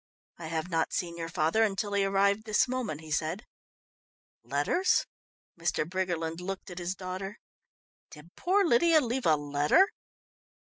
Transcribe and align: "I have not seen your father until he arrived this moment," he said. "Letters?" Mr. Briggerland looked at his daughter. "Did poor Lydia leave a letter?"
"I 0.39 0.47
have 0.47 0.67
not 0.67 0.91
seen 0.93 1.15
your 1.15 1.29
father 1.29 1.61
until 1.61 1.93
he 1.93 2.03
arrived 2.05 2.45
this 2.45 2.67
moment," 2.67 3.01
he 3.01 3.11
said. 3.11 3.45
"Letters?" 4.43 5.05
Mr. 5.59 5.87
Briggerland 5.87 6.41
looked 6.41 6.71
at 6.71 6.79
his 6.79 6.95
daughter. 6.95 7.37
"Did 8.09 8.35
poor 8.35 8.65
Lydia 8.65 8.99
leave 8.99 9.27
a 9.27 9.35
letter?" 9.35 9.89